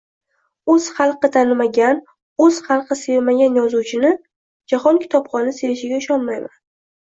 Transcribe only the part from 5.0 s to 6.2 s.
kitobxoni sevishiga